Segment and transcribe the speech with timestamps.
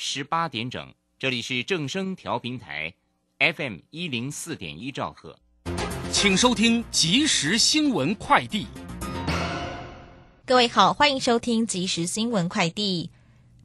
[0.00, 2.94] 十八点整，这里是正声调频台
[3.40, 5.36] ，FM 一零四点一兆赫，
[6.12, 8.68] 请收听即时新闻快递。
[10.46, 13.10] 各位好，欢迎收听即时新闻快递。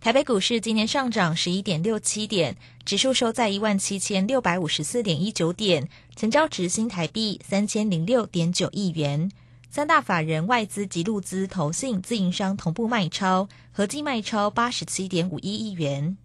[0.01, 9.31] 台北股市今天上涨十一点六七点，指数收在一万七千六百五十四点一九点，成交值新台币三千零六点九亿元。
[9.69, 16.17] 三大法人外资及路资投信自营商同步卖超，合计卖超八十七点五一亿元。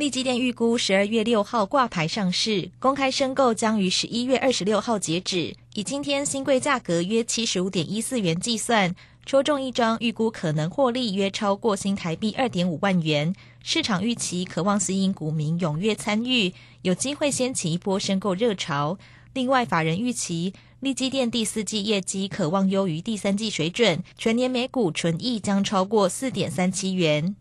[0.00, 5.54] 立基电预估十二月六号挂牌上市，公开申购将于十一月二十六号截止。
[5.74, 8.94] 以今天新贵价格约七十五点一四元计算，
[9.26, 13.34] 抽中一张预估可能获利约超过新台币二点五万元。
[13.62, 18.96] 市场预期渴望吸引股民踊跃参与，有机会掀起一波申购热潮。
[19.34, 27.36] 另外，法人预期立基电第四季业绩可望优于第三季水准，全年每股纯益将超过四点三七元。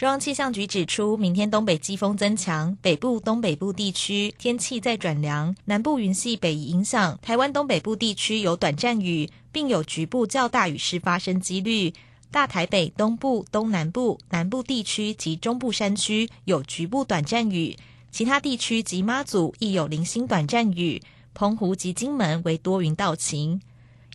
[0.00, 11.92] 中央气象局指出，明天东北季风增强，北部、东北部地区天气在转凉，南部云系北移影响，台湾东北部地区有短暂雨，并有局部较大雨势发生几率。
[12.30, 17.76] 大台北东部、东南部、南部地区及中部山区有局部短暂雨，
[18.10, 21.02] 其他地区及妈祖亦有零星短暂雨。
[21.34, 23.60] 澎湖及金门为多云到晴。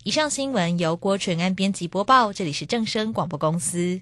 [0.03, 4.02] 以上新闻由郭纯安编辑播报，这里是正声广播公司。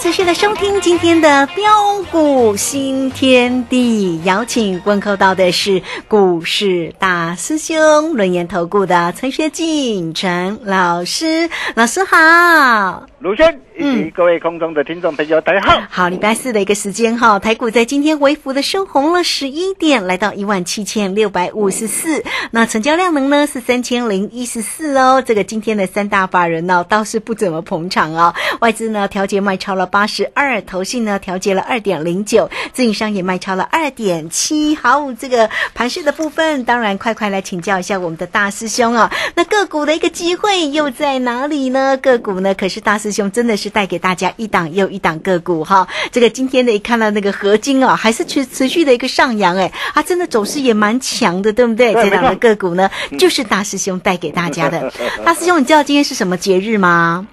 [0.00, 13.60] 持续的收听今天的标股新天地，邀请问候到的是股市大师兄轮研投顾的陈学进陈老师，老师好，卢轩。
[13.82, 15.82] 嗯，各位空中的听众朋友，大家好。
[15.88, 22.22] 好，礼拜四的一个时间哈，台股在今天微幅的收红了十一点，来到一万七千六百五十四。
[22.50, 25.22] 那成交量能呢是三千零一十四哦。
[25.24, 28.34] 这个今天的三大法人呢倒是不怎么捧场哦。
[28.60, 34.74] 外资呢调节卖超了八十二，投信呢调节了二点零九，自营商也卖超了二点七。
[34.76, 39.12] 好，这个盘势的部分，当然快快来请教一下我们的大师兄啊。
[39.34, 41.98] 那个股的一个机会又在哪里呢？
[41.98, 45.88] 个股呢可是大师师兄真的是带给大家一档又一档个股哈。
[46.12, 51.92] 这个今天的一看到那个合金啊，还是持持续的一个上扬哎，啊，真的走势也蛮强的，对不对？
[51.94, 52.88] 这档的个股呢，
[53.18, 54.92] 就是大师兄带给大家的。
[55.24, 57.26] 大师兄，你知道今天是什么节日吗？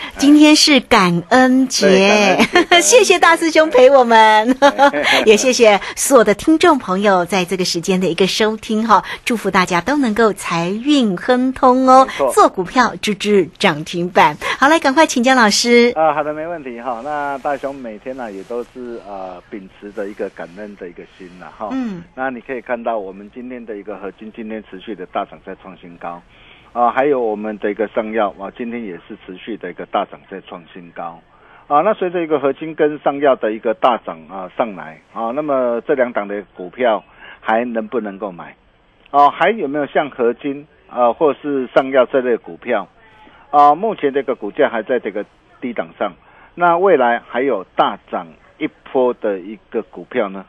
[0.18, 2.38] 今天是感恩节，
[2.82, 4.56] 谢谢大师兄陪我们，
[5.26, 14.36] 也谢谢所有的听众朋友在这个时间的一个收听哈，祝福大家都能够财运亨通哦，做股票支支涨停板。
[14.58, 15.92] 好，来赶快请江老师。
[15.96, 17.00] 啊，好的，没问题哈。
[17.04, 26.20] 那大雄每天呢也都是呃秉持着一个感恩的一个心呐哈，嗯，那你可以看到我们今天的一个合金今天持续的大涨在创新高。
[26.72, 31.20] 啊，还有我们的一个上药啊，今天也是持续的一个大涨，在创新高
[31.66, 31.80] 啊。
[31.80, 37.02] 那随着一个合金跟上药的一个大涨啊上来啊，那么这两档的股票
[37.40, 38.54] 还能不能够买？
[39.10, 42.86] 啊，还有没有像合金啊，或是上药这类股票
[43.50, 43.74] 啊？
[43.74, 45.24] 目前这个股价还在这个
[45.60, 46.12] 低档上，
[46.54, 48.28] 那未来还有大涨
[48.58, 50.46] 一波的一个股票呢？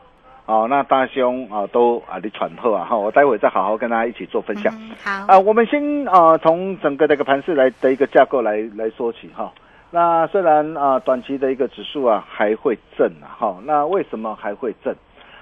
[0.51, 4.74] 哦，那大兄啊，都啊，你喘透啊，哈，我待会再好好跟大家一起做分享。
[5.01, 9.50] 好啊，我们先啊，从整个这个盘市来的一个架构来来说起哈。
[9.92, 14.94] 那虽然啊，短期的一个指数啊还会震啊，哈，那为什么还会震？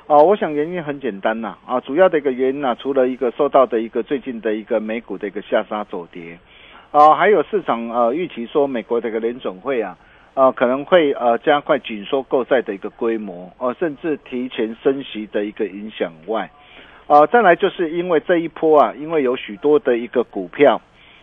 [0.06, 6.38] 哦，我想原因很简单呐，啊，主要的一个原因呢，除了一个受到的一个最近的一个美股的一个下杀走跌，
[6.92, 9.98] 啊，还有市场呃预期说美国的一个联总会啊。
[10.36, 16.50] 啊，可能会呃加快紧缩购债的一个规模，哦，甚至提前升息的一个影响外，
[17.08, 20.82] 啊，再来就是因为这一波啊，因为有许多的一个股票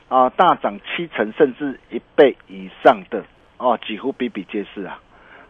[0.08, 3.24] 啊大涨七成甚至一倍以上的
[3.56, 5.00] 哦，几乎比比皆是啊，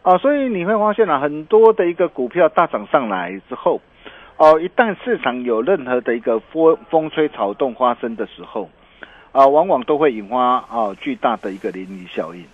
[0.02, 3.80] 啊，所以你会发现啊，很多的一个股票大涨上来之后，
[4.36, 8.70] 哦，一旦市场有任何的一个风风吹草动发生的时候，
[9.32, 12.44] 啊，往往都会引发啊巨大的一个涟漪效应。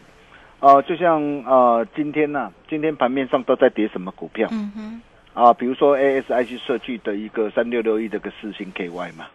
[0.62, 4.48] 哦，就像呃，今天呢，今天盘面上都在跌什么股票？
[4.52, 5.02] 嗯哼。
[5.34, 9.26] 啊，比如说 ASIC 设计的一个三六六一的个四星 KY 嘛。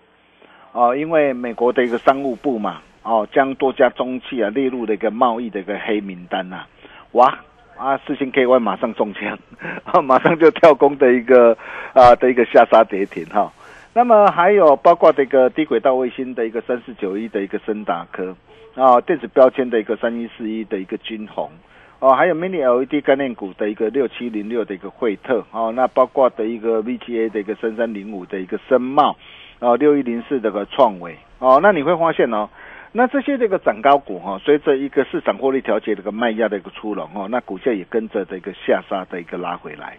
[0.71, 6.63] 哦，因为美国的一个商务部嘛，哦，将多家中企啊列入了一个贸易的一个黑名单呐。
[7.11, 7.37] 哇，
[7.75, 9.37] 啊，四星 KY 马上中枪，
[9.83, 11.57] 啊，马上就跳空的一个
[11.91, 13.51] 啊的一个下杀跌停哈。
[13.97, 18.35] 那么还有包括这个低轨道卫星的一个三四九一的一个森达科。
[18.75, 21.49] 啊，电子标签的一个三一四一的一个金红，
[21.97, 29.17] 哦，还有 Mini LED 概念股的一个六七零六的一个惠特，哦，那包括的一个 VGA 的一个三三零五的一个深茂，
[29.57, 32.47] 哦，六一零四这个创维，哦，那你会发现哦，
[32.91, 39.97] 那这些这个涨高股哈，随着一个市场获利调节的一个卖压的一个出笼哦，那股价也跟着这个下杀的一个拉回来。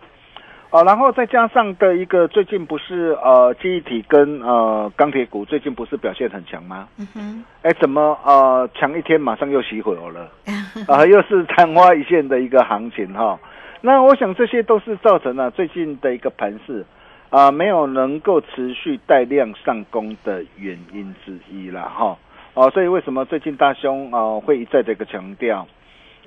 [0.71, 6.87] 哦，然后再加上的一个最近不是呃记忆体跟呃钢铁股最近不是表现很强吗？
[6.99, 7.45] 嗯哼。
[7.63, 10.31] 哎，怎么呃强一天马上又熄火了？
[10.87, 13.39] 啊，又是昙花一现的一个行情哈。
[13.81, 16.85] 那我想这些都是造成了最近的一个盘势
[17.31, 22.15] 啊没有能够持续带量上攻的原因之一了哈。
[22.53, 25.67] 哦，所以为什么最近大兄啊会一再的一个强调？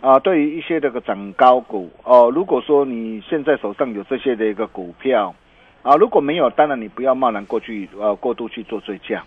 [0.02, 5.36] 啊，对于一些这个涨高股哦，如果说你现在手上有这些的一个股票，
[5.84, 9.24] 啊，如果没有，当然你不要贸然过去呃过度去做追加，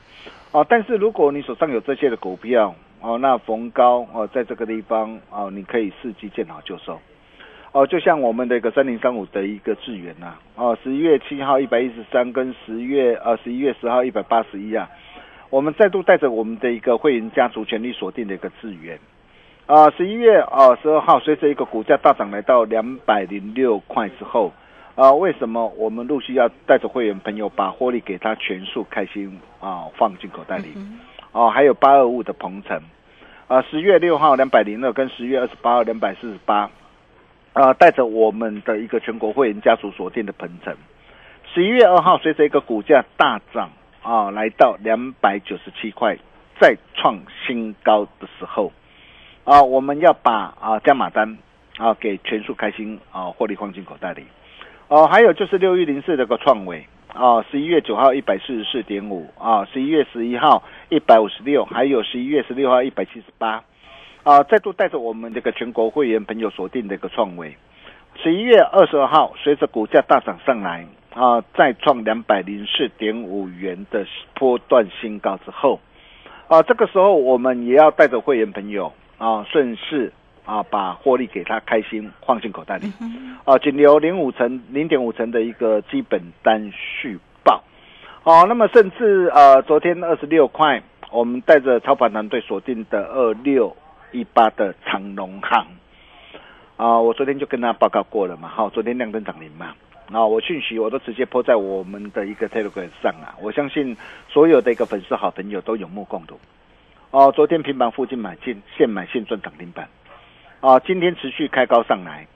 [0.50, 6.98] 啊，但是如果你手上有这些的股票，哦，那逢高哦，在这个地方哦，你可以伺机见好就收，
[7.70, 14.90] 哦，就像我们的一个三零三五的一个智源呐，哦，十一月七号一百一十三跟十月呃十一月十号一百八十一啊，
[15.50, 18.98] 我们再度带着我们的一个会员家族全力锁定的一个智源。
[19.66, 24.52] 啊，十一月啊十二号，随着一个股价大涨来到两百零六块之后，
[24.94, 30.74] 啊，为什么我们陆续要带着会员朋友把获利给他全数开心啊放进口袋里？
[31.32, 32.78] 哦，还有八二五的鹏程，
[33.48, 36.70] 啊，十月六号两百零二跟十月二十八号两百四十八，
[37.54, 40.76] 啊，带着我们的一个全国会员家属锁定的鹏程，
[41.54, 43.70] 十一月二号随着一个股价大涨
[44.02, 46.18] 啊来到两百九十七块，
[46.60, 48.70] 再创新高的时候。
[49.44, 51.36] 啊，我们要把啊加码单
[51.76, 54.24] 啊给全数开心啊获利放进口袋里。
[54.88, 63.62] 哦，还有就是六一零四这个创维啊，十一月九号一百四十四点五啊，十一月十一号一百五十六，还有十一月十六号一百七十八
[64.22, 67.54] 啊，再度带着我们这个全国会员朋友锁定的一个创维，
[68.22, 75.80] 十一月二十二号随着股价大涨上来啊，再创两百零四点五元的波段新高之后
[76.48, 78.90] 啊，这个时候我们也要带着会员朋友。
[79.18, 80.12] 啊，顺势
[80.44, 82.92] 啊，把获利给他开心放进口袋里，
[83.44, 87.62] 啊，仅留零五成、零点五成的一个基本单续报，
[88.24, 93.74] 哦，那么甚至呃，昨天二十六块，我们带着操盘团队锁定的二六
[94.12, 95.66] 一八的长隆行。
[96.76, 99.74] 啊，我昨天就跟他报告过了嘛，好，昨天亮灯涨停嘛，
[100.10, 103.96] 啊，我讯息我都直接泼在我们的一个 Telegram 上啊，我相信
[104.28, 106.36] 所有的一个粉丝好朋友都有目共睹。
[107.14, 109.88] 哦，昨天平板附近买进，现买现赚涨停板。
[110.58, 112.26] 啊，今天持续开高上来，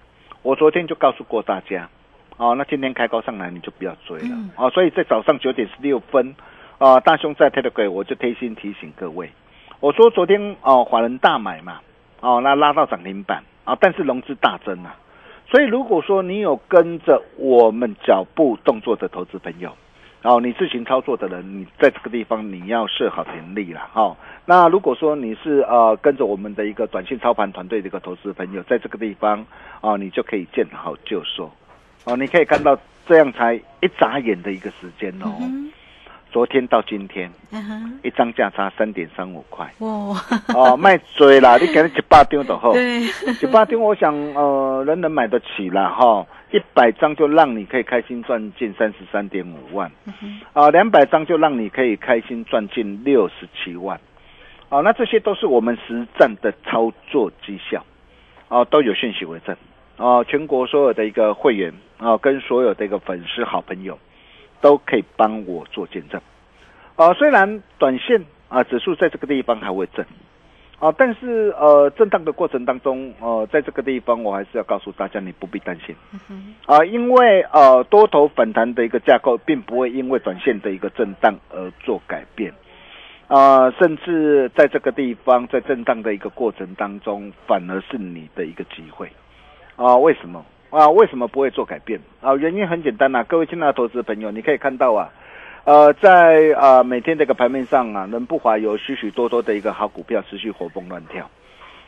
[0.42, 1.88] 我昨天就告诉过大家，
[2.36, 6.32] 哦，那今天开高上来你就不要追了，哦，所以在早上九点十六分，
[6.78, 9.28] 啊，大兄在 Telegram 我就贴心提醒各位，
[9.80, 11.80] 我说昨天哦，华人大买嘛，
[12.20, 13.42] 哦，那拉到涨停板。
[13.64, 13.76] 啊！
[13.78, 14.96] 但是融资大增啊，
[15.50, 19.76] 所以如果说你有跟着我们脚步动作的投资朋友，
[20.20, 24.16] 然后你自行操作的人，你在这个地方你要设好停利了哈。
[24.44, 29.46] 那如果说你是呃跟着我们的一个短信操盘团队的一个投资朋友，在这个地方
[29.80, 31.50] 啊，你就可以见好就收
[32.04, 32.16] 哦。
[32.16, 35.32] 你可以看到这样才一眨眼的一个时间哦。
[36.30, 37.30] 昨天到今天，
[38.02, 39.66] 一张价差三点三五块。
[39.78, 39.88] 哇！
[40.54, 41.56] 哦，卖追啦！
[41.56, 42.72] 你给他一百张就好。
[42.76, 46.26] 对，一百张，我想呃，人人买得起啦哈。
[46.50, 49.90] 一百张就让你可以开心赚进三十三点五万。
[50.52, 54.00] 啊，两百张就让你可以开心赚进六十七万。
[54.68, 57.84] 啊，那这些都是我们实战的操作绩效。
[58.48, 59.56] 啊，都有讯息为证。
[59.96, 63.98] 啊，全国所有的一个会员啊，跟所有的一个粉丝好朋友。
[64.60, 66.20] 都可以帮我做见证，
[66.96, 70.04] 啊，虽然短线啊指数在这个地方还会震，
[70.78, 75.96] 啊，但是呃震荡的过程当中，呃，在这个地方我还是要告诉大家，你不必担心，
[76.66, 82.52] 啊，因为呃多头反弹的一个架构，并不会因为短线的一个震荡而做改变，
[83.26, 89.10] 啊，甚至在这个地方在震荡的一个过程当中，反而是你的一个机会，
[89.74, 90.44] 啊，为什么？
[90.70, 92.36] 啊，为什么不会做改变啊？
[92.36, 95.10] 原因很简单呐，各位亲爱的投资朋友，你可以看到啊，
[95.68, 101.28] 呃，在啊每天这个盘面上啊，能不乏有许许多多的一个好股票持续活蹦乱跳，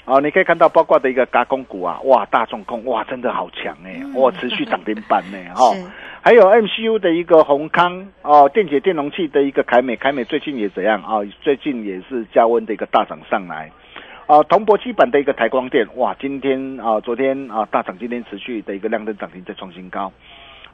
[0.04, 5.74] 啊，你可以看到包括的一个嘎工股啊，哇，大众控哇，真的好强哎，哇，持续涨停板呢， 哈，
[6.20, 11.24] 还有 MCU 的一个宏康哦，电解电容器的一个凯美，凯美最近也怎样啊？
[11.40, 13.72] 最近也是加温的一个大涨上来。
[14.26, 20.12] 啊，铜箔基板的一个台光电，哇，今天啊，昨天啊大涨，今天持续的一个量灯涨停再创新高。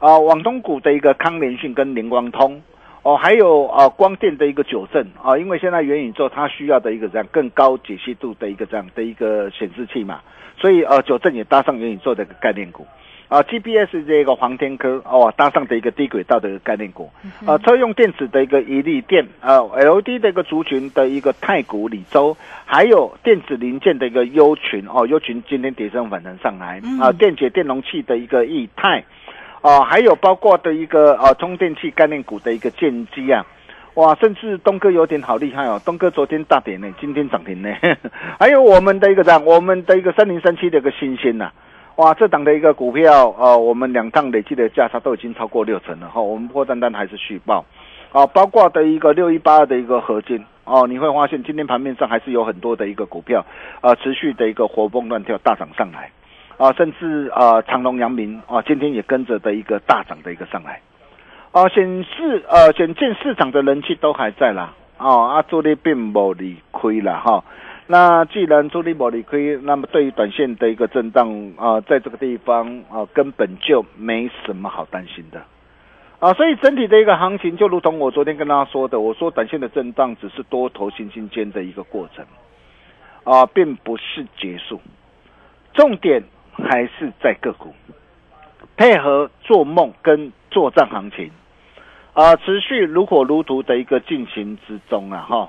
[0.00, 2.60] 啊，网通股的一个康联讯跟联光通，
[3.06, 10.18] 哦，还有啊光电的一个九正啊，因为现在元宇宙它需要的一个这样更高解析度的一个这样的一个显示器嘛，
[10.58, 12.84] 所以呃九正也搭上元宇宙的一个概念股。
[13.28, 17.10] 啊，GPS 这个黄天科哦，搭上的一个低轨道的一个概念股，
[17.44, 29.04] 啊，车用电子的一个一力电，啊，LED 的一个族群的一个太古里州，还有电子零件的一个优群哦，优群今天跌升反弹上来，啊，电解电容器的一个易泰，
[29.66, 33.44] 啊，还有包括的一个啊充电器概念股的一个建机啊，
[33.94, 37.68] 哇，甚至东哥有点好厉害哦，东哥昨天大跌呢，今天涨停呢，
[38.38, 41.50] 还有我们的一个这样，我们的一个三零三七的一个新鲜呐。
[41.96, 46.20] 哇，这档的一个股票，啊，我们两趟累计的价差都已经超过六成了哈。
[46.20, 47.64] 我们破单单还是续报，
[48.12, 53.44] 啊，包括的一个六一八二的一个合金哦，你会发现今天盘面上还是有很多的一个股票，
[53.80, 56.12] 呃，持续的一个活蹦乱跳大涨上来，
[56.58, 60.80] 啊，甚至啊长隆、阳明啊，今天也跟着的一个大涨的一个上来，
[61.52, 67.44] 啊，显示呃显见市场的人气都还在啦，哦，啊，主力并没理亏了哈。
[67.88, 75.42] 那既然主力没理亏，那么对于短线的一个震荡啊，在这个地方啊，根本就没什么好担心的
[76.18, 76.32] 啊。
[76.32, 82.24] 所以整体的一个行情，就如同我昨天跟大家说的，我说短线的震荡只是多头新兴间的一个过程
[83.24, 84.80] 啊，并不是结束。
[85.74, 86.22] 重点
[86.56, 87.74] 还是在个股。
[88.76, 91.30] 配合做梦跟作战行情。
[92.12, 95.48] 啊，持续如火如荼的一个进行之中啊，哈。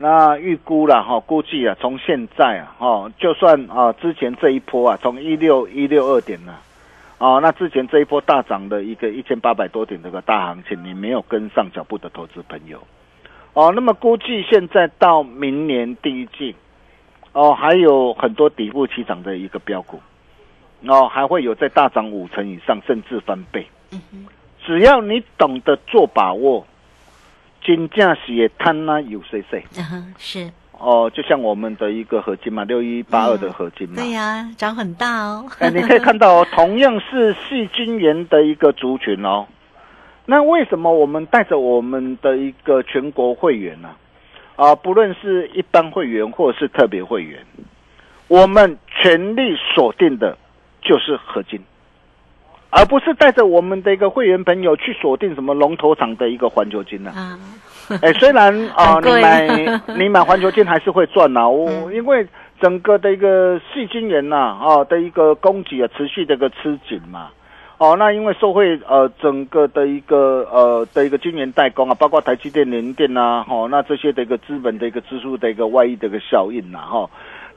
[0.00, 6.54] 那预估了哈，估计啊，从现在啊，哈，就算啊，之前这一波啊，从一六一六二点呢，
[7.18, 12.80] 啊，那之前这一波大涨的一个一千八百多点这个大行情，你没有跟上脚步的投资朋友，
[13.54, 16.54] 哦，那么估计现在到明年第一季，
[17.32, 20.00] 哦，还有很多底部起涨的一个标股，
[20.86, 23.66] 哦，还会有在大涨五成以上，甚至翻倍，
[24.64, 26.66] 只要你懂得做把握。
[27.64, 29.62] 金价是也贪呐有谁谁？
[29.76, 35.44] 嗯，是哦，就像我们的一个合金嘛，六一八二的合金嘛，对呀，涨很大哦。
[35.58, 39.46] 哎，你可以看到哦， 同样是细菌源的一个族群哦，
[40.24, 43.90] 那为什么我们带着我们的一个全国会员呢？
[44.54, 47.44] 啊，不论是一般会员或者是特别会员，
[48.28, 50.38] 我们全力锁定的
[50.82, 51.60] 就是合金。
[52.70, 57.10] 而不是带着我们的一个会员朋友去锁定什么龙头厂的一个环球金呢？
[58.02, 61.48] 哎，虽然 啊，你买你买环球金还是会赚呐。
[61.48, 62.26] 我因为
[62.60, 67.28] 整个的一个细金元呐，啊的一个供给啊持续的一个吃紧嘛。
[67.78, 77.08] 哦，那因为受惠呃整个的一个呃的一个晶圆代工啊，包括台积电、联电呐，哈，那这些的一个资本的一个支出的一个外溢的一个效应呐，哈，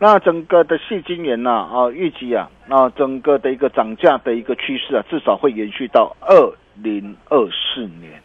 [0.03, 8.19] 那整个的细晶圆呢，啊，预计啊，啊，整个的一个涨价的一个趋势啊，至少会延续到二零二四年，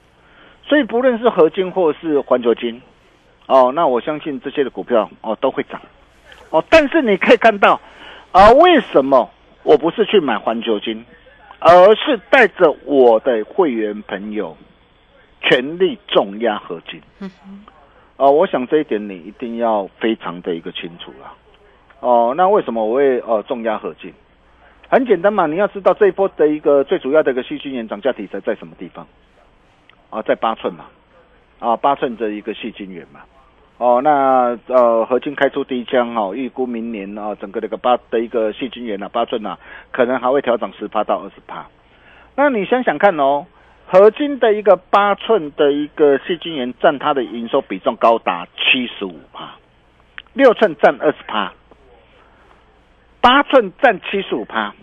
[0.67, 2.81] 所以不论是合金或是环球金，
[3.45, 5.79] 哦，那我相信这些的股票哦都会涨，
[6.49, 7.79] 哦，但是你可以看到
[8.33, 9.29] 啊，为什么
[9.63, 11.05] 我不是去买环球金？
[11.59, 14.57] 而是带着我的会员朋友
[15.43, 17.03] 全力重压合金。
[18.17, 21.35] 哦，我想这一点你一定要非常的一个清楚了。
[22.01, 24.13] 哦，那为什么我会呃重压合金？
[24.89, 29.07] 很简单嘛，你要知道这一波的一个最主要的一个细晶圆涨价题材在什么地方？
[30.11, 30.85] 啊，在八寸嘛，
[31.59, 33.21] 啊八寸的一个细晶圆嘛。
[33.79, 39.59] 哦，那呃，合金开出第一枪哈，预估明年啊，整个这个八的一个细晶圆啊，八寸啊，
[39.91, 41.67] 可能还会调整十趴到二十趴。
[42.37, 43.45] 那你想想看哦，
[43.87, 49.57] 合金的一个八寸的一个细晶圆占它的营收比重高达七十五帕，
[50.33, 51.53] 六寸占二十帕，
[53.21, 54.75] 八寸占七十五趴，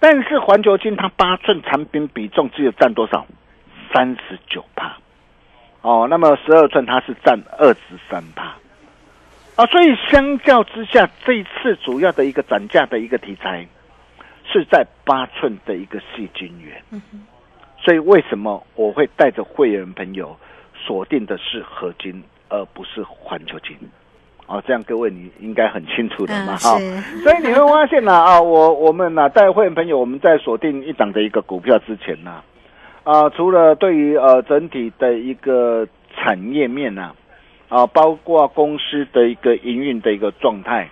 [0.00, 3.26] 但是环球金它八寸产品比重只有占多少？
[3.94, 4.96] 三十九趴。
[5.82, 7.80] 哦，那么十二寸它是占二十
[8.10, 8.56] 三趴，
[9.54, 13.64] 啊，所以相较之下，这一次主要的一个涨价的一个题材
[14.50, 16.82] 是在八寸的一个细晶圆，
[17.78, 20.36] 所以为什么我会带着会员朋友
[20.74, 23.78] 锁定的是合金，而不是环球金？
[24.46, 26.78] 哦，这样各位你应该很清楚的嘛，哈，
[27.22, 32.42] 所以你会发现呢，啊，我我们呢带会员朋友，我们在锁定一档的一个股票之前呢。
[33.02, 35.86] 啊，除了对于呃整体的一个
[36.16, 37.12] 产业面呢，
[37.68, 40.90] 啊，包括公司的一个营运的一个状态，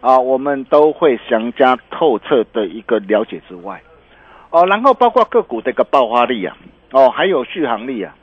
[0.00, 3.80] 啊，我们都会详加透彻的一个了解之外，
[4.50, 6.56] 哦，然后包括个股的一个爆发力啊，
[6.90, 8.14] 哦，还有续航力啊，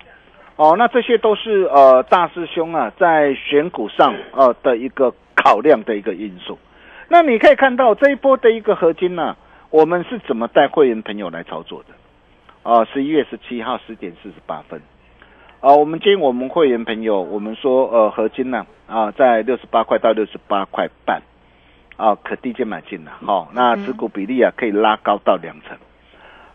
[0.61, 6.59] 哦，那这些都是呃大师兄啊在选股上呃的一个考量的一个因素。
[7.07, 9.35] 那你可以看到这一波的一个合金呢，
[9.71, 11.95] 我们是怎么带会员朋友来操作的？
[12.61, 14.79] 啊，十一月十七号十点四十八分，
[15.61, 21.23] 啊，我们今天我们会员朋友，我们说呃，合金呢啊，在六十八块到六十八块半，
[21.97, 25.75] 啊，可低阶买进了，好，那持股比例啊可以拉高到两成，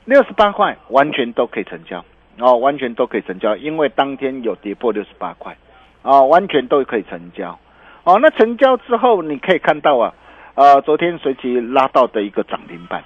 [0.04, 2.04] 六十八块完全都可以成交，
[2.38, 5.56] 哦，完全都可以成交，因为当天有跌破六十八块，
[6.02, 7.58] 啊，完全都可以成交，
[8.04, 10.12] 哦，那成交之后你可以看到啊，
[10.54, 13.02] 呃，昨天随即拉到的一个涨停板。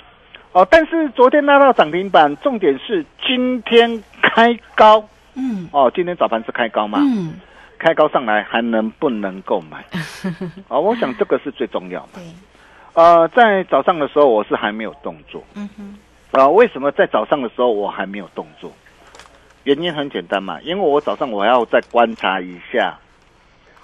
[0.53, 5.05] 哦，但是昨天拉到涨停板，重点是今天开高，
[5.37, 7.35] 嗯，哦，今天早盘是开高嘛，嗯，
[7.79, 9.85] 开高上来还能不能购买？
[10.67, 12.21] 哦，我想这个是最重要的。
[12.95, 15.97] 呃，在早上的时候我是还没有动作，嗯哼，
[16.33, 18.73] 啊，为什么在早上的时候我还没有动作？
[19.65, 22.99] 原因很简单嘛，因为我早上我要再观察一下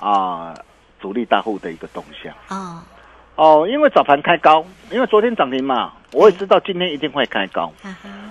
[0.00, 0.54] 啊，
[1.00, 2.84] 主力大户的一个动向啊。
[3.36, 7.70] 哦，因为早盘开高，因为昨天涨停嘛，我也知道今天一定会开高，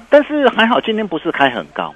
[0.09, 1.93] 但是还好今天不是开很高。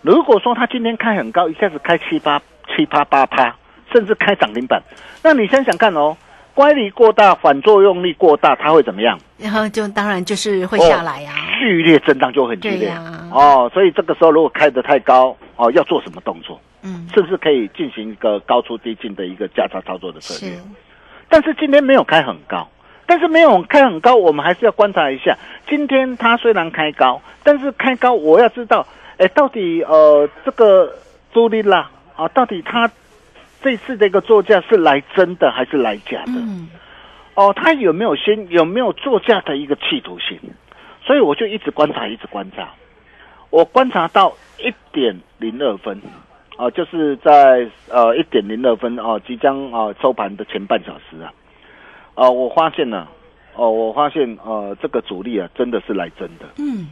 [0.00, 2.40] 如果说他今天开很高，一下子开七八
[2.74, 3.54] 七八八趴，
[3.92, 4.82] 甚至开涨停板，
[5.22, 6.16] 那你想想看哦，
[6.54, 9.18] 乖离过大，反作用力过大，它会怎么样？
[9.36, 12.92] 然后就当然就是会下来呀，剧烈震荡就很剧烈
[13.32, 13.70] 哦。
[13.74, 16.60] 所以这个时候如果开得太高哦，要做什么动作？
[16.82, 20.56] 嗯，是不是可以进行一个高出低进的一个价差操作的策略？
[21.28, 22.68] 但是今天没有开很高，
[23.04, 25.36] 但是没有开很高，我们还是要观察一下。
[25.68, 30.94] 今天它虽然开高，但是开高我要知道，哎，到底呃这个
[31.34, 32.88] 朱莉拉啊，到底它
[33.60, 36.32] 这次的一个作价是来真的还是来假的？
[36.36, 36.68] 嗯
[37.34, 40.38] 哦，它有没有先有没有作价的一个企图性？
[41.08, 42.68] 所以我就一直观察，一直观察。
[43.48, 45.98] 我观察到一点零二分。
[46.58, 51.32] 啊，就是在呃一点零二分啊，即将啊收盘的前半小时啊，
[52.16, 53.06] 啊，我发现呢，
[53.54, 56.46] 哦，我发现呃这个主力啊真的是来真的。
[56.58, 56.88] 嗯，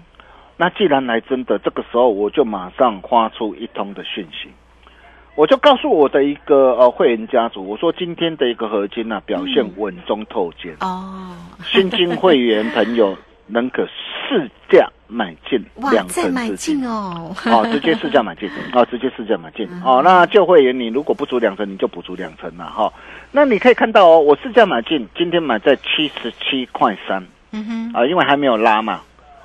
[0.56, 4.48] 那既然来真的，这个时候我就马上发出一通的讯息，
[5.34, 13.16] 我就告诉我的一个呃会员家族，我说今天的一个合金呢表现稳中透坚哦，新金会员朋友
[13.46, 14.88] 能可试价。
[15.08, 16.84] 买进两成资金。
[16.84, 22.92] 哦，哦，直接市价买进， 哦，直接市价买进，哦，那旧会员你如果不足两成，你就补足两成了哈。
[23.30, 29.00] 那你可以看到哦，我市价买进，今天买在七十七块三，嗯哼，啊，因为还没有拉嘛，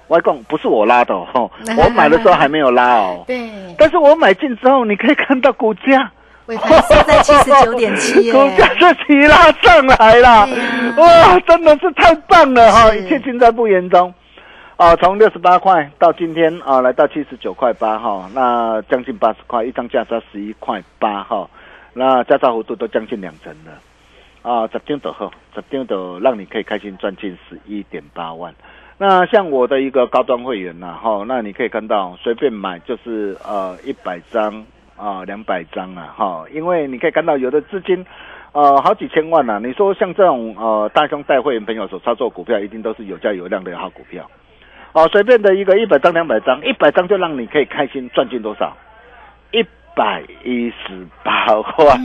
[0.08, 6.12] 外公不是我拉的哦， 我买的时候还没有拉哦，对，但是我买进之后，你可以看到股价
[6.47, 10.47] 尾盘是在七十九点七耶， 股价是提拉上来了，
[10.97, 12.93] 哇，真的是太棒了哈！
[12.93, 14.13] 一切尽在不言中。
[14.75, 21.47] 啊，从六十八块到今天啊，来到七十九块八哈，那将近八十块，一张价差十一块八哈，
[21.93, 23.71] 那价差幅度都将近两成了。
[24.41, 28.51] 啊，十张的后，十张的让你可以开心赚进十一点八万。
[28.97, 34.65] 那像我的一个高端会员呐，哈，那你可以看到随便买就是呃一百张
[35.02, 38.06] 啊，两百张啊，哈，因为你可以看到有的资金。
[38.54, 44.30] 呃，好几千万呐、你说像这种呃大兄带会员朋友所操作股票，一定都是有价有量的好股票。
[44.92, 48.76] 哦，随便的一个一百张、两百张，一百张就让你可以开心赚进多少？
[49.52, 51.46] 一百一十八
[51.78, 51.98] 万。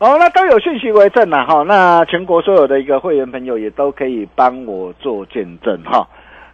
[0.00, 1.62] 哦，那都有讯息为证了哈。
[1.62, 6.04] 那全国所有的一个会员朋友也都可以帮我做见证哈。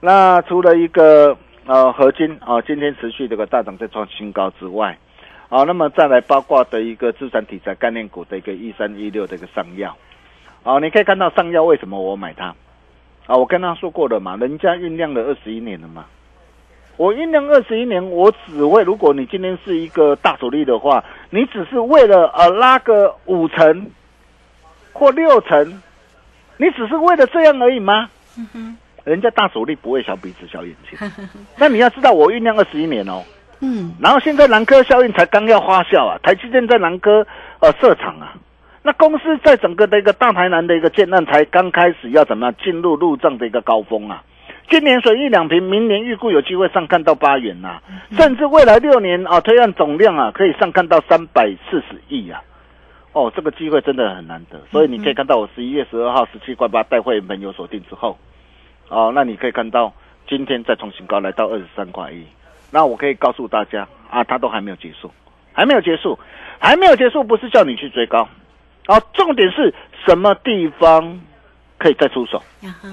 [0.01, 4.99] 那除了一个呃合金啊、今天持续这个大涨在创新高之外，
[5.52, 9.94] 好，那么再来包括的一个资产题材概念股的一个一三一六的一个上药，
[10.62, 12.54] 好，你可以看到上药为什么我买它？
[13.26, 16.06] 啊，我跟他说过了嘛，人家酝酿了二十一年了嘛，
[16.96, 23.90] 我酝酿二十一年，我只为如果你今天是一个大主力的话，你只是为了呃拉个五成
[24.94, 25.82] 或六成，
[26.56, 28.08] 你只是为了这样而已吗？
[29.04, 30.98] 人家大主力不会小鼻子小眼睛，
[31.58, 33.22] 那你要知道我酝酿二十一年哦。
[33.64, 37.25] 嗯，然后现在南科效应才刚要发酵啊，台积电在南科
[37.61, 38.35] 呃设厂啊，
[38.83, 44.25] 那公司在整个的一个大台南的一个建案才刚开始要怎么样进入入账的一个高峰啊。
[44.68, 47.81] 今年水一两瓶，明年预估有机会上看到八元呐、
[48.18, 52.42] 甚至未来六年啊，推案总量啊可以上看到三百四十亿啊。
[53.12, 58.18] 哦，这个机会真的很难得，所以你可以看到我十一月十二号十七块八带会员朋友锁定之后，
[58.88, 59.92] 哦，那你可以看到
[60.27, 62.25] 今天再创新高来到二十三块一。
[62.72, 65.11] 那我可以告诉大家啊，它都还没有结束，
[65.52, 66.18] 还没有结束，
[66.58, 68.26] 还没有结束，不是叫你去追高，
[68.88, 69.74] 哦，重点是
[70.06, 71.20] 什么地方
[71.76, 72.42] 可以再出手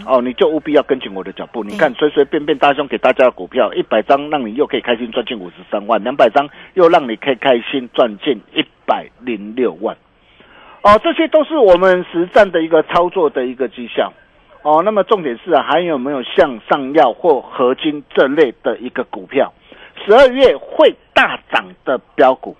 [0.05, 1.63] 哦，你就务必要跟紧我的脚步。
[1.63, 9.95] 你看随随便便大兄给大家的股票，一百张让你又可以开心赚进五十三万，两百张又让你可以开心赚进一百零六万，
[10.81, 14.11] 哦，这些都是我们实战的一个操作的一个绩效。
[14.61, 19.53] 哦，那么重点是啊，还有没有像上药或合金这类的一个股票，
[20.05, 22.55] 十二月会大涨的标股？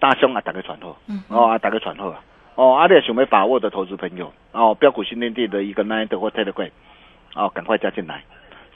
[0.00, 0.94] 大兄啊，打个传呼，
[1.28, 2.20] 哦啊，打个传呼啊，
[2.54, 6.70] 哦，阿列想没把握的投资朋友，哦，标股新天地的一个 Nine 或 Telegram，
[7.34, 8.22] 哦，赶快加进来，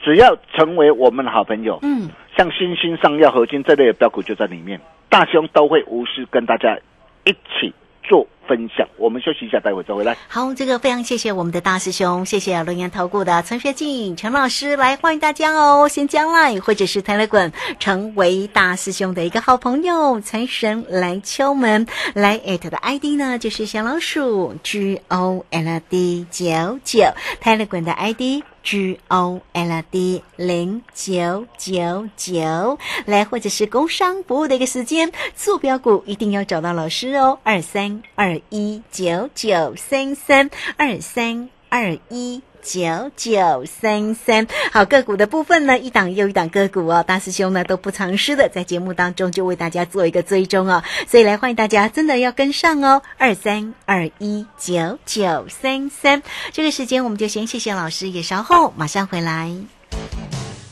[0.01, 6.77] 只要成为我们的好朋友，嗯，像新兴上药合金这类的标股就在里面，大兄都会无私跟大家
[7.23, 8.87] 一起做分享。
[8.97, 10.17] 我们休息一下，待会再回来。
[10.27, 27.05] 好，这个非常谢谢我们的大师兄，谢谢龙岩投顾的陈学进陈老师来欢迎大家哦，先将来或者是 Telegram 成为大师兄的一个好朋友，财神来敲门，来 at 的 ID 呢就是小老鼠 G O L D 九九
[27.41, 28.43] ，Telegram 的 ID。
[28.63, 42.41] G O L D 零九九九，来或者是工商服务的一个时间，坐标股一定要找到老师哦，二三二一九九三三二三二一。
[42.63, 59.53] 九九三三，好个股的部分呢，一档又一档个股哦，大师兄呢都不藏私的，在节目当中就为大家做一个追踪哦，所以来欢迎大家真的要跟上哦，二三二一九九三三，这个时间我们就先谢谢老师，也稍后马上回来。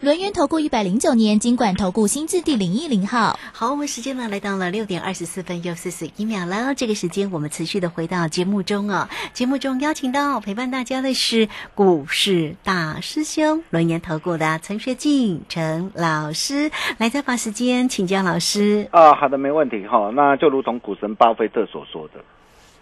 [0.00, 3.38] 轮源投顾一百零九年金管投顾新字第零一零号。
[3.52, 6.74] 好，我们时间呢来到了六点二十四分又四十一秒了。
[6.74, 18.88] 这个时间我们持续的回到节目中哦，节目中邀请到陪伴大家的是股市大师兄轮源投顾的陈学进陈老师，来再把时间请教老师。
[18.92, 20.10] 啊，好的，没问题哈。
[20.14, 22.24] 那就如同股神巴菲特所说的，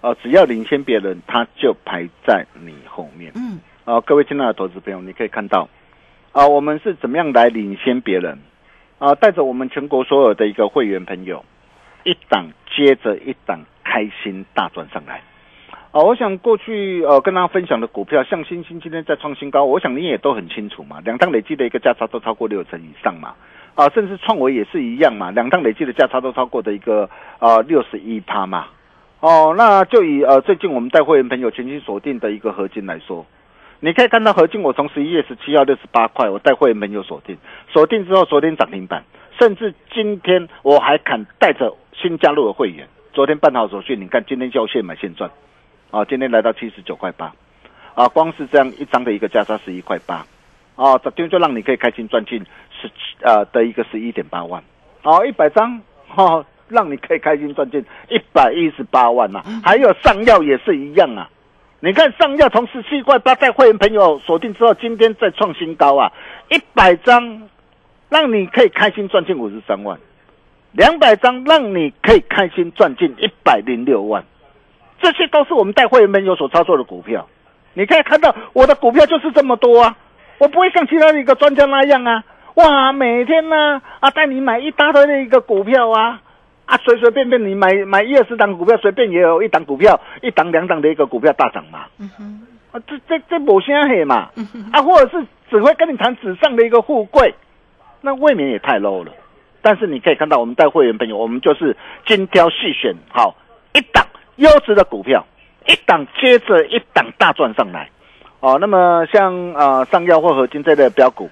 [0.02, 3.33] 哦、只要领先别人，他就排在你后面。
[3.35, 5.68] 嗯，啊，各位亲爱的投资朋友，你可以看到，
[6.32, 8.38] 啊，我们是怎么样来领先别人？
[8.98, 11.44] 啊，带着我们全国所有的一个会员朋友，
[12.04, 15.22] 一档接着一档开心大赚上来。
[15.90, 23.34] 啊，我想过去呃跟大家分享的股票，像星星今天在创新高，我想你也都很清楚嘛，两档累计的一个价差都超过六成以上嘛。
[23.74, 28.66] 啊，甚至创维也是一样嘛，两档累计的价差都超过的一个呃六十一趴嘛。
[29.20, 33.24] 哦，那就以呃最近我们带会员朋友全新锁定的一个合金来说，
[33.80, 37.38] 你可以看到合金，我从十一月十七号六十八块，我带会员朋友锁定，
[37.72, 39.04] 锁定之后昨天涨停板，
[39.38, 45.30] 甚至今天我还敢带着新加入的会员，昨天办好手续，你看今天就现买现赚，
[45.92, 47.32] 啊，今天来到七十九块八，
[47.94, 50.26] 啊，光是这样一张的一个价差十一块八，
[50.74, 52.44] 啊，这天就让你可以开心赚进
[52.80, 54.60] 十呃的一个十一点八万，
[55.04, 61.30] 哦，一百张，哈、让你可以开心赚进一百一十八万呐、还有上药也是一样啊。
[61.80, 66.12] 你看上药从十七块八在会员朋友锁定之后，今天再创新高啊！
[66.48, 67.48] 一百张
[68.08, 69.96] 让你可以开心赚进五十三万，
[70.72, 74.24] 两百张让你可以开心赚进一百零六万，
[75.00, 77.28] 这些都是我们带会员朋友所操作的股票。
[77.74, 79.96] 你可以看到我的股票就是这么多啊，
[80.38, 86.22] 我不会像其他的一个专家那样啊，哇，每天呢啊带你买一大堆的一个股票啊。
[86.68, 91.87] 啊，随随便便你买买一二十档股票，随便也有一档股票，一档两档的一个股票大涨嘛。
[91.98, 97.35] 嗯哼，啊，这这这某些黑嘛嗯哼，啊，或者是只会跟你谈纸上的一个富贵，
[98.02, 99.12] 那未免也太 low 了。
[99.62, 103.35] 但是你可以看到，我们带会员朋友，我们就是精挑细选，好
[103.72, 105.24] 一档优质的股票，
[105.66, 107.88] 一档接着一档大赚上来。
[108.40, 111.31] 哦，那么像呃上药或合金这类的标股，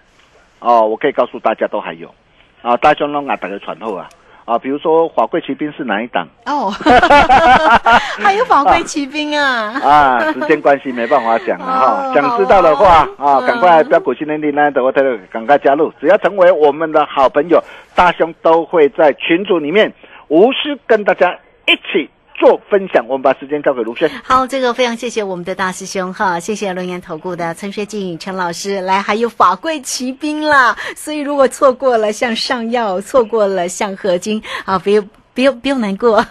[0.60, 2.14] 哦，我可以告诉大家都还有
[2.62, 4.08] 啊，大兄龙啊，打个传后啊。
[4.46, 6.26] 啊，比如说法贵骑兵是哪一档？
[6.46, 6.70] 哦，
[8.22, 9.74] 还有法贵骑兵啊！
[9.82, 12.08] 啊，时间关系没办法讲了哈。
[12.08, 17.60] 哦想知道的话啊，赶快标股新天地那的我特赶快加入，只要成为我们的好朋友，
[17.96, 19.92] 大兄都会在群组里面
[20.28, 23.06] 无私跟大家一起做分享。
[23.08, 24.10] 我们把时间交给卢轩。
[24.22, 30.76] 好，这个非常谢谢我们的大师兄哈，谢谢龙岩投顾的陈学静陈老师来，还有法贵骑兵啦。
[30.94, 35.08] 所以如果错过了像上药，错过了像合金啊，不用。
[35.36, 36.26] 不用不用难过，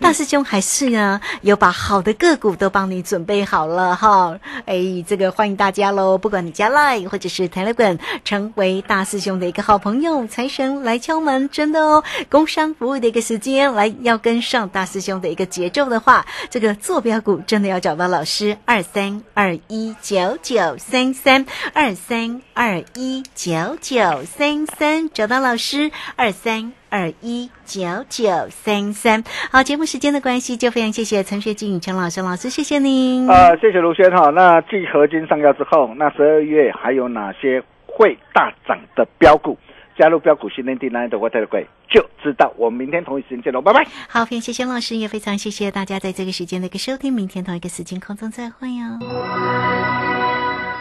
[0.00, 4.38] 大师兄还是呢有把好的个股都帮你准备好了哈。
[4.64, 6.16] 哎，这个欢迎大家喽！
[6.16, 12.04] 不管你加 Line 或者是 Telegram，成为大师兄的一个好朋友，财神来敲门，真的哦。
[12.30, 26.77] 工商服务的一个时间，来要跟上大师兄的一个节奏的话，这个坐标股真的要找到老师二三二一九九三三二三二一九九三三，找到老师二三。
[26.90, 33.28] 二一九九三三，好，节目时间的关系，就非常谢谢陈学静陈老师老师，谢谢您。
[33.28, 34.30] 呃，谢谢卢轩哈。
[34.30, 39.56] 那继合金上药之后，那十二月还有哪些会大涨的标股？
[39.98, 42.52] 加入标股训练地那的 Water 贵就知道。
[42.56, 43.84] 我们明天同一时间见喽，拜拜。
[44.08, 50.17] 好，非常谢谢老师，也非常谢谢大家在这个时间的一个收听，明天同一个时间空中再会哦。